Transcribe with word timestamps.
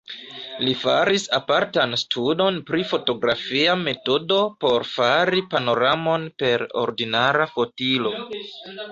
Li 0.67 0.71
faris 0.83 1.23
apartan 1.37 1.91
studon 2.03 2.55
pri 2.69 2.85
fotografia 2.91 3.75
metodo 3.81 4.37
por 4.65 4.85
fari 4.93 5.43
panoramon 5.51 6.25
per 6.45 6.65
ordinara 6.85 7.47
fotilo. 7.53 8.15